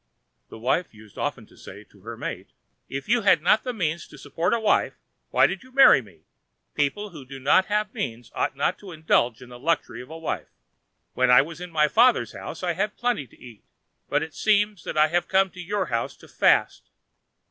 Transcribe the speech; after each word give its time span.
The 0.49 0.57
wife 0.57 0.95
used 0.95 1.19
often 1.19 1.45
to 1.45 1.55
say 1.55 1.83
to 1.83 2.01
her 2.01 2.17
mate, 2.17 2.53
"If 2.89 3.07
you 3.07 3.21
had 3.21 3.43
not 3.43 3.61
the 3.63 3.71
means 3.71 4.07
to 4.07 4.17
support 4.17 4.51
a 4.51 4.59
wife, 4.59 4.95
why 5.29 5.45
did 5.45 5.61
you 5.61 5.71
marry 5.71 6.01
me? 6.01 6.23
People 6.73 7.11
who 7.11 7.23
have 7.29 7.41
not 7.69 7.93
means 7.93 8.31
ought 8.33 8.55
not 8.55 8.79
to 8.79 8.91
indulge 8.93 9.43
in 9.43 9.49
the 9.49 9.59
luxury 9.59 10.01
of 10.01 10.09
a 10.09 10.17
wife. 10.17 10.49
When 11.13 11.29
I 11.29 11.43
was 11.43 11.61
in 11.61 11.69
my 11.69 11.87
father's 11.87 12.31
house 12.31 12.63
I 12.63 12.73
had 12.73 12.97
plenty 12.97 13.27
to 13.27 13.39
eat, 13.39 13.63
but 14.09 14.23
it 14.23 14.33
seems 14.33 14.85
that 14.85 14.97
I 14.97 15.09
have 15.09 15.27
come 15.27 15.51
to 15.51 15.61
your 15.61 15.85
house 15.93 16.17
to 16.17 16.27
fast. 16.27 16.89